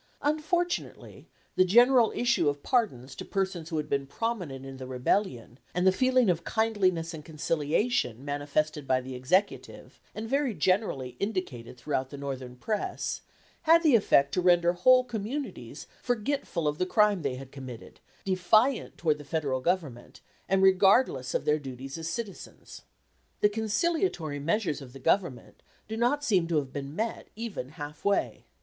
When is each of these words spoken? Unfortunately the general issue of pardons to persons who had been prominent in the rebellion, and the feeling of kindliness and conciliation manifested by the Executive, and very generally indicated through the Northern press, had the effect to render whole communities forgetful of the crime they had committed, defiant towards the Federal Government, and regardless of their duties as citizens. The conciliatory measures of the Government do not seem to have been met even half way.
Unfortunately 0.23 1.27
the 1.55 1.63
general 1.63 2.11
issue 2.15 2.49
of 2.49 2.63
pardons 2.63 3.13
to 3.13 3.23
persons 3.23 3.69
who 3.69 3.77
had 3.77 3.87
been 3.87 4.07
prominent 4.07 4.65
in 4.65 4.77
the 4.77 4.87
rebellion, 4.87 5.59
and 5.75 5.85
the 5.85 5.91
feeling 5.91 6.27
of 6.27 6.43
kindliness 6.43 7.13
and 7.13 7.23
conciliation 7.23 8.25
manifested 8.25 8.87
by 8.87 8.99
the 8.99 9.13
Executive, 9.13 9.99
and 10.15 10.27
very 10.27 10.55
generally 10.55 11.15
indicated 11.19 11.77
through 11.77 12.03
the 12.09 12.17
Northern 12.17 12.55
press, 12.55 13.21
had 13.69 13.83
the 13.83 13.95
effect 13.95 14.31
to 14.33 14.41
render 14.41 14.73
whole 14.73 15.03
communities 15.03 15.85
forgetful 16.01 16.67
of 16.67 16.79
the 16.79 16.87
crime 16.87 17.21
they 17.21 17.35
had 17.35 17.51
committed, 17.51 17.99
defiant 18.25 18.97
towards 18.97 19.19
the 19.19 19.23
Federal 19.23 19.61
Government, 19.61 20.19
and 20.49 20.63
regardless 20.63 21.35
of 21.35 21.45
their 21.45 21.59
duties 21.59 21.99
as 21.99 22.07
citizens. 22.09 22.81
The 23.41 23.49
conciliatory 23.49 24.39
measures 24.39 24.81
of 24.81 24.93
the 24.93 24.97
Government 24.99 25.61
do 25.87 25.95
not 25.95 26.23
seem 26.23 26.47
to 26.47 26.55
have 26.55 26.73
been 26.73 26.95
met 26.95 27.27
even 27.35 27.69
half 27.77 28.03
way. 28.03 28.45